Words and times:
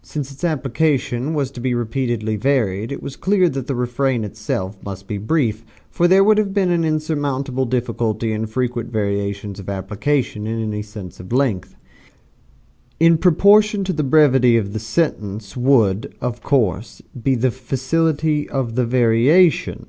Since 0.00 0.30
its 0.30 0.44
application 0.44 1.34
was 1.34 1.50
to 1.50 1.60
be 1.60 1.74
repeatedly 1.74 2.36
varied 2.36 2.92
it 2.92 3.02
was 3.02 3.16
clear 3.16 3.48
that 3.48 3.66
the 3.66 3.74
refrain 3.74 4.22
itself 4.22 4.78
must 4.84 5.08
be 5.08 5.18
brief, 5.18 5.64
for 5.90 6.06
there 6.06 6.22
would 6.22 6.38
have 6.38 6.54
been 6.54 6.70
an 6.70 6.84
insurmountable 6.84 7.64
difficulty 7.64 8.30
in 8.32 8.46
frequent 8.46 8.92
variations 8.92 9.58
of 9.58 9.68
application 9.68 10.46
in 10.46 10.62
any 10.62 10.82
sentence 10.82 11.18
of 11.18 11.32
length. 11.32 11.74
In 13.00 13.18
proportion 13.18 13.82
to 13.82 13.92
the 13.92 14.04
brevity 14.04 14.56
of 14.56 14.72
the 14.72 14.78
sentence 14.78 15.56
would, 15.56 16.14
of 16.20 16.42
course, 16.44 17.02
be 17.20 17.34
the 17.34 17.50
facility 17.50 18.48
of 18.48 18.76
the 18.76 18.86
variation. 18.86 19.86